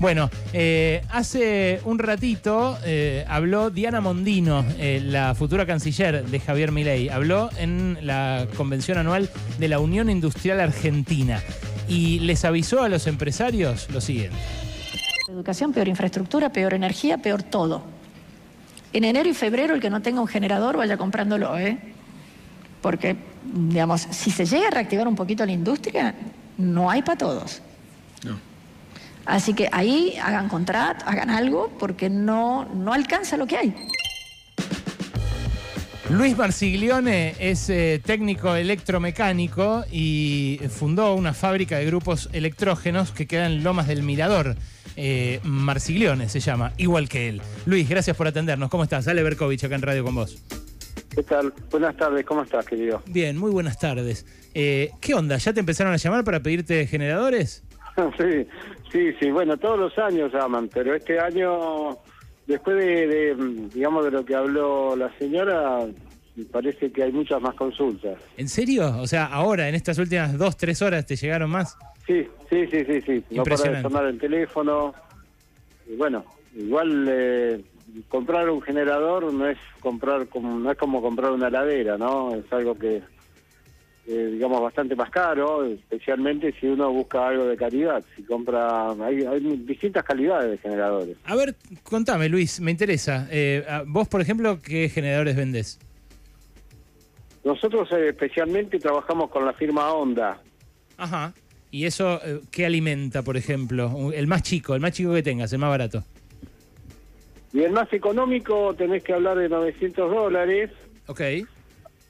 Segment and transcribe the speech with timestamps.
[0.00, 6.72] Bueno, eh, hace un ratito eh, habló Diana Mondino, eh, la futura canciller de Javier
[6.72, 7.08] Milei.
[7.08, 11.40] Habló en la convención anual de la Unión Industrial Argentina
[11.88, 14.36] y les avisó a los empresarios lo siguiente.
[15.28, 17.84] Educación, peor infraestructura, peor energía, peor todo.
[18.92, 21.78] En enero y febrero el que no tenga un generador vaya comprándolo, ¿eh?
[22.82, 26.14] Porque, digamos, si se llega a reactivar un poquito la industria,
[26.58, 27.62] no hay para todos.
[29.26, 33.74] Así que ahí hagan contrato, hagan algo, porque no, no alcanza lo que hay.
[36.10, 43.46] Luis Marsiglione es eh, técnico electromecánico y fundó una fábrica de grupos electrógenos que queda
[43.46, 44.54] en Lomas del Mirador.
[44.96, 47.42] Eh, Marsiglione se llama, igual que él.
[47.64, 48.68] Luis, gracias por atendernos.
[48.68, 49.08] ¿Cómo estás?
[49.08, 50.42] Ale Berkovich acá en Radio con vos.
[51.14, 51.54] ¿Qué tal?
[51.70, 53.02] Buenas tardes, ¿cómo estás, querido?
[53.06, 54.26] Bien, muy buenas tardes.
[54.52, 55.38] Eh, ¿Qué onda?
[55.38, 57.64] ¿Ya te empezaron a llamar para pedirte generadores?
[58.18, 58.46] sí,
[58.94, 59.30] sí, sí.
[59.30, 61.98] Bueno, todos los años llaman, pero este año,
[62.46, 63.34] después de, de,
[63.74, 65.80] digamos, de lo que habló la señora,
[66.52, 68.18] parece que hay muchas más consultas.
[68.36, 68.96] ¿En serio?
[69.00, 71.76] O sea, ahora, en estas últimas dos, tres horas, ¿te llegaron más?
[72.06, 73.24] Sí, sí, sí, sí, sí.
[73.30, 74.94] No para de sonar el teléfono.
[75.86, 77.60] Y bueno, igual eh,
[78.08, 82.34] comprar un generador no es comprar como, no es como comprar una heladera, ¿no?
[82.34, 83.02] Es algo que
[84.06, 88.04] eh, digamos, bastante más caro, especialmente si uno busca algo de calidad.
[88.14, 89.16] Si compra, hay,
[89.64, 91.16] distintas calidades de generadores.
[91.24, 93.26] A ver, contame, Luis, me interesa.
[93.30, 95.78] Eh, vos, por ejemplo, ¿qué generadores vendés?
[97.44, 100.38] Nosotros eh, especialmente trabajamos con la firma Honda.
[100.98, 101.32] Ajá.
[101.70, 104.12] ¿Y eso qué alimenta, por ejemplo?
[104.12, 106.04] El más chico, el más chico que tengas, el más barato.
[107.52, 110.70] Y el más económico tenés que hablar de 900 dólares.
[111.06, 111.20] Ok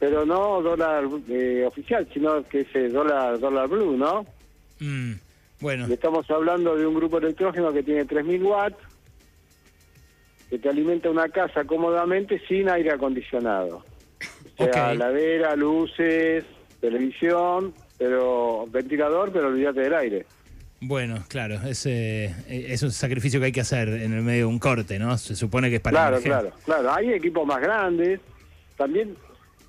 [0.04, 4.26] pero no dólar eh, oficial, sino que es dólar dólar blue, ¿no?
[4.78, 5.12] Mm,
[5.60, 5.86] bueno.
[5.86, 8.76] estamos hablando de un grupo electrógeno que tiene 3.000 watts,
[10.50, 13.82] que te alimenta una casa cómodamente sin aire acondicionado.
[14.58, 16.44] O sea, ladera, luces,
[16.82, 20.26] televisión, pero ventilador, pero olvídate del aire.
[20.82, 24.52] Bueno, claro, es, eh, es un sacrificio que hay que hacer en el medio de
[24.52, 25.16] un corte, ¿no?
[25.16, 26.92] Se supone que es para Claro, claro, claro.
[26.92, 28.20] Hay equipos más grandes.
[28.76, 29.16] También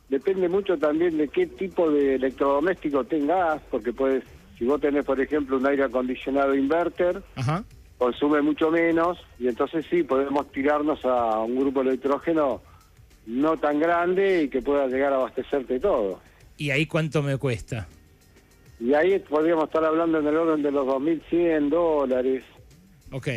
[0.09, 4.23] depende mucho también de qué tipo de electrodoméstico tengas, porque puedes,
[4.57, 7.21] si vos tenés, por ejemplo, un aire acondicionado inverter,
[7.97, 12.61] consume mucho menos, y entonces sí, podemos tirarnos a un grupo de electrógeno
[13.25, 16.19] no tan grande y que pueda llegar a abastecerte todo.
[16.57, 17.88] ¿Y ahí cuánto me cuesta?
[18.79, 22.44] Y ahí podríamos estar hablando en el orden de los 2.100 dólares.
[23.11, 23.27] Ok.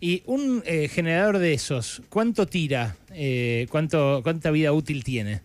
[0.00, 2.96] ¿Y un eh, generador de esos, cuánto tira?
[3.12, 5.40] Eh, ¿cuánto, ¿Cuánta vida útil tiene?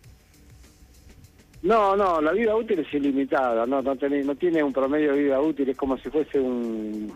[1.62, 5.40] No, no, la vida útil es ilimitada, no, no, no tiene un promedio de vida
[5.40, 7.12] útil, es como si fuese un,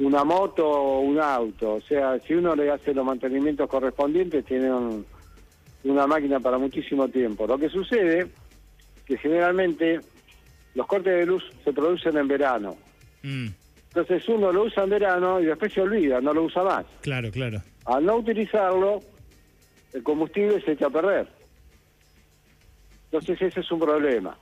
[0.00, 1.74] una moto o un auto.
[1.74, 4.70] O sea, si uno le hace los mantenimientos correspondientes, tiene
[5.84, 7.46] una máquina para muchísimo tiempo.
[7.46, 8.26] Lo que sucede
[9.06, 10.00] que generalmente
[10.74, 12.76] los cortes de luz se producen en verano.
[13.22, 13.48] Mm.
[13.88, 16.84] Entonces uno lo usa en verano y después se olvida, no lo usa más.
[17.00, 17.62] Claro, claro.
[17.86, 19.00] Al no utilizarlo,
[19.94, 21.28] el combustible se echa a perder.
[23.10, 24.36] Entonces ese es un problema.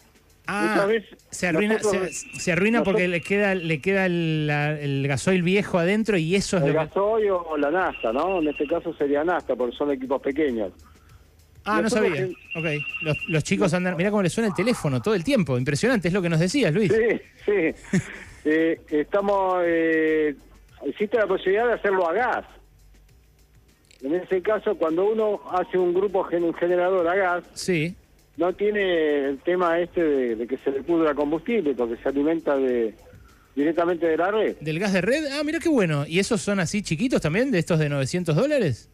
[0.47, 0.86] Ah,
[1.30, 6.58] se arruina, se, arruina porque le queda le queda el, gasoil viejo adentro y eso
[6.58, 8.41] es el gasoil o la nasta, ¿no?
[8.41, 10.72] En este caso sería nasta porque son equipos pequeños.
[11.64, 12.28] Ah, no sabía.
[12.56, 12.66] Ok.
[13.28, 13.97] Los, chicos andan.
[13.97, 15.56] Mirá cómo le suena el teléfono todo el tiempo.
[15.56, 16.92] Impresionante, es lo que nos decías, Luis.
[16.92, 17.98] Sí, sí.
[18.44, 19.62] eh, estamos.
[19.64, 20.36] Eh,
[20.84, 22.44] existe la posibilidad de hacerlo a gas.
[24.03, 27.44] En ese caso, cuando uno hace un grupo, un generador a gas.
[27.54, 27.97] Sí
[28.37, 30.03] no tiene el tema este
[30.37, 32.95] de, que se le pudra combustible porque se alimenta de
[33.55, 34.56] directamente de la red.
[34.61, 35.27] ¿Del gas de red?
[35.33, 36.05] Ah, mira qué bueno.
[36.06, 38.91] ¿Y esos son así chiquitos también, de estos de 900 dólares?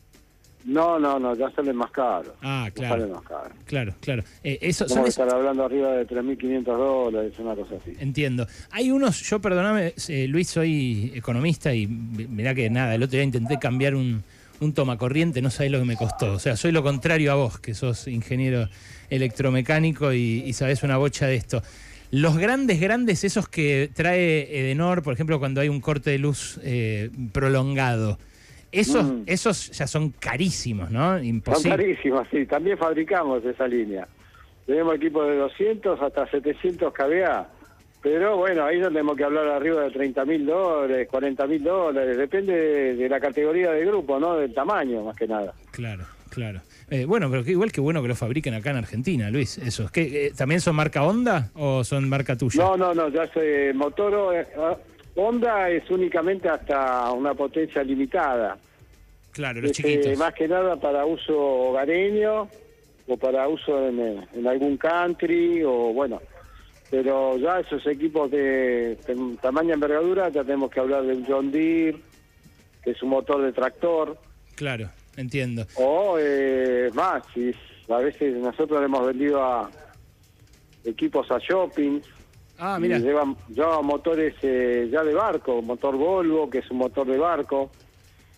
[0.65, 2.35] No, no, no, ya salen más caros.
[2.43, 2.97] Ah, claro.
[2.97, 3.53] Salen más caros.
[3.65, 4.23] Claro, claro.
[4.45, 7.95] Eh, eso, Vamos a estar hablando arriba de 3.500 dólares, una cosa así.
[7.99, 8.47] Entiendo.
[8.71, 13.23] Hay unos, yo perdóname, eh, Luis, soy economista y mirá que nada, el otro día
[13.23, 14.23] intenté cambiar un,
[14.61, 16.33] un tomacorriente, no sabés lo que me costó.
[16.35, 18.69] O sea, soy lo contrario a vos, que sos ingeniero
[19.09, 21.63] electromecánico y, sabés una bocha de esto.
[22.11, 26.61] Los grandes, grandes, esos que trae Edenor, por ejemplo, cuando hay un corte de luz
[26.63, 28.19] eh, prolongado,
[28.73, 29.23] esos, mm.
[29.27, 31.23] esos ya son carísimos, ¿no?
[31.23, 31.71] Imposible.
[31.71, 32.47] Son carísimos, sí.
[32.47, 34.07] También fabricamos esa línea.
[34.67, 37.49] Tenemos equipos de 200 hasta 700 kVA.
[38.03, 42.17] Pero bueno, ahí tenemos que hablar arriba de 30 mil dólares, 40 mil dólares.
[42.17, 44.37] Depende de la categoría de grupo, ¿no?
[44.37, 45.53] Del tamaño, más que nada.
[45.71, 46.05] Claro.
[46.31, 46.61] Claro.
[46.89, 49.59] Eh, bueno, pero igual que bueno que lo fabriquen acá en Argentina, Luis.
[49.59, 49.91] Eso.
[49.93, 52.63] ¿Qué, eh, ¿También son marca Honda o son marca tuya?
[52.63, 53.09] No, no, no.
[53.09, 54.33] Ya sé, Motoro.
[54.33, 54.47] Eh,
[55.17, 58.57] Honda es únicamente hasta una potencia limitada.
[59.33, 60.19] Claro, los Este, chiquitos.
[60.19, 62.49] más que nada para uso hogareño
[63.09, 66.21] o para uso en, eh, en algún country o bueno.
[66.91, 71.99] Pero ya esos equipos de, de tamaña envergadura ya tenemos que hablar del John Deere,
[72.83, 74.19] que es un motor de tractor.
[74.57, 75.67] Claro, entiendo.
[75.77, 77.55] O eh, más, si
[77.89, 79.71] a veces nosotros le hemos vendido a
[80.85, 82.01] equipos a shopping.
[82.59, 82.99] Ah, y mira.
[82.99, 87.71] Llevan, llevan motores eh, ya de barco, motor Volvo, que es un motor de barco.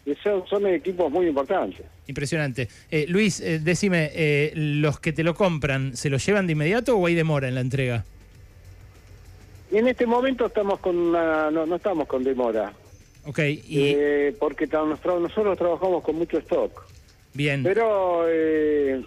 [0.05, 1.87] Y son, son equipos muy importantes.
[2.08, 2.69] Impresionante.
[2.90, 6.96] Eh, Luis, eh, decime, eh, ¿los que te lo compran, se lo llevan de inmediato
[6.96, 8.05] o hay demora en la entrega?
[9.72, 12.72] Y en este momento estamos con una- no, no estamos con demora,
[13.24, 13.64] Ok, y
[13.96, 16.82] eh, porque nosotros, trabajamos con mucho stock.
[17.34, 17.62] bien.
[17.62, 19.02] Pero eh,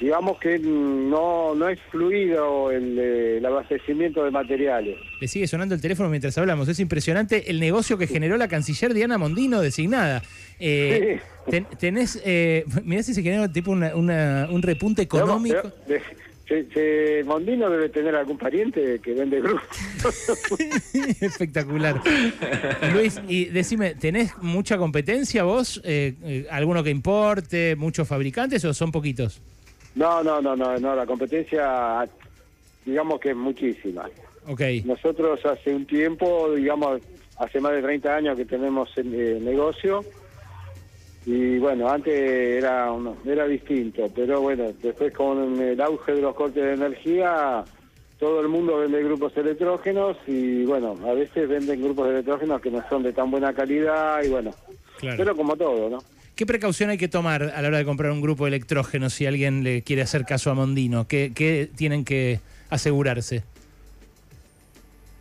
[0.00, 4.96] digamos que no, no es fluido el, eh, el abastecimiento de materiales.
[5.20, 6.66] Le sigue sonando el teléfono mientras hablamos.
[6.68, 10.22] Es impresionante el negocio que generó la canciller Diana Mondino designada.
[10.58, 15.60] Eh, ten- tenés, eh, mirá si se genera tipo una- una- un repunte económico.
[15.62, 16.02] Pero, de-
[16.48, 19.62] se- se- Mondino debe tener algún pariente que vende grupos.
[21.20, 22.00] Espectacular.
[22.92, 25.80] Luis, y decime, ¿tenés mucha competencia vos?
[25.84, 27.76] Eh, eh, ¿Alguno que importe?
[27.76, 29.40] ¿Muchos fabricantes o son poquitos?
[29.94, 32.04] no, no, no, no, no, la competencia
[32.84, 34.08] digamos que es muchísima.
[34.46, 37.00] Ok, Nosotros hace un tiempo, digamos,
[37.38, 40.04] hace más de 30 años que tenemos el eh, negocio
[41.26, 42.92] y bueno, antes era
[43.24, 47.64] era distinto, pero bueno, después con el auge de los cortes de energía,
[48.18, 52.84] todo el mundo vende grupos electrógenos y bueno, a veces venden grupos electrógenos que no
[52.88, 54.50] son de tan buena calidad y bueno,
[54.98, 55.16] claro.
[55.16, 55.98] pero como todo, ¿no?
[56.34, 59.24] ¿Qué precaución hay que tomar a la hora de comprar un grupo de electrógeno si
[59.24, 61.06] alguien le quiere hacer caso a Mondino?
[61.06, 63.44] ¿Qué, qué tienen que asegurarse?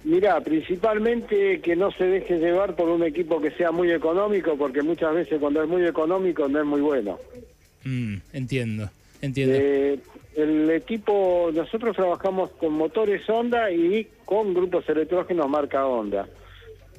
[0.03, 4.81] Mira, principalmente que no se deje llevar por un equipo que sea muy económico, porque
[4.81, 7.17] muchas veces cuando es muy económico no es muy bueno.
[7.85, 8.89] Mm, entiendo,
[9.21, 9.55] entiendo.
[9.57, 9.99] Eh,
[10.35, 16.27] el equipo, nosotros trabajamos con motores Honda y con grupos electrógenos marca Honda.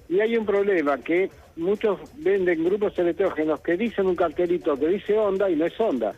[0.08, 5.18] Y hay un problema que muchos venden grupos electrógenos que dicen un cartelito que dice
[5.18, 6.14] Honda y no es Honda.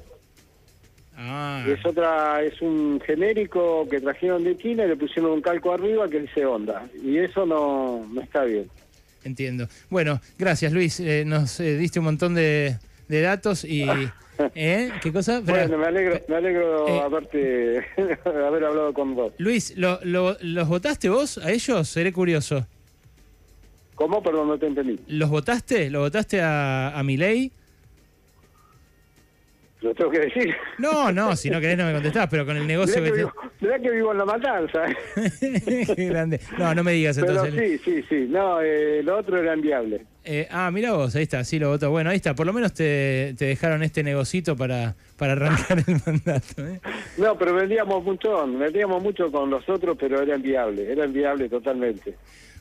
[1.16, 5.72] Ah, Es otra, es un genérico que trajeron de China y le pusieron un calco
[5.72, 6.86] arriba que dice Honda.
[7.02, 8.68] Y eso no, no está bien.
[9.24, 9.68] entiendo.
[9.90, 11.00] Bueno, gracias Luis.
[11.00, 12.76] Eh, nos eh, diste un montón de,
[13.08, 13.84] de datos y...
[14.54, 14.90] ¿Eh?
[15.02, 15.40] ¿Qué cosa?
[15.40, 17.78] Bueno, me alegro, me alegro Eh, haberte,
[18.26, 19.32] haber hablado con vos.
[19.38, 21.88] Luis, ¿lo, lo- los votaste vos a ellos?
[21.88, 22.66] Seré curioso.
[23.94, 24.22] ¿Cómo?
[24.22, 25.00] Perdón, no te entendí.
[25.08, 25.88] ¿Los votaste?
[25.88, 27.50] ¿Lo votaste a, a Milei?
[29.82, 30.54] ¿Lo tengo que decir?
[30.78, 33.12] No, no, si no querés no me contestás, pero con el negocio Mirá que que,
[33.12, 33.18] te...
[33.18, 34.84] vivo, mirá que vivo en la matanza.
[35.94, 36.40] Qué grande.
[36.58, 37.80] No, no me digas Pero entonces.
[37.82, 38.26] sí, sí, sí.
[38.28, 40.06] No, eh, lo otro era enviable.
[40.24, 41.90] Eh, ah, mira vos, ahí está, sí lo votó.
[41.90, 46.00] Bueno, ahí está, por lo menos te, te dejaron este negocito para, para arrancar el
[46.04, 46.66] mandato.
[46.66, 46.80] ¿eh?
[47.18, 52.14] No, pero vendíamos mucho, vendíamos mucho con los otros, pero era enviable, era enviable totalmente.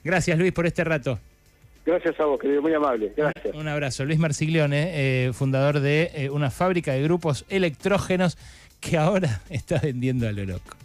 [0.03, 1.17] Gracias Luis por este rato.
[1.85, 3.13] Gracias a vos, querido, muy amable.
[3.15, 3.55] Gracias.
[3.55, 4.05] Un abrazo.
[4.05, 8.37] Luis Marsiglione, eh, fundador de eh, una fábrica de grupos electrógenos
[8.79, 10.75] que ahora está vendiendo a lo loco.